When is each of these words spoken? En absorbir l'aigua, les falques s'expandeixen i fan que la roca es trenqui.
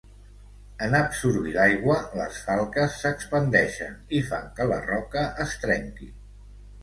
En 0.85 0.95
absorbir 0.99 1.51
l'aigua, 1.57 1.97
les 2.21 2.39
falques 2.47 2.97
s'expandeixen 3.03 3.93
i 4.21 4.21
fan 4.31 4.49
que 4.61 4.67
la 4.71 4.79
roca 4.87 5.27
es 5.45 5.55
trenqui. 5.67 6.09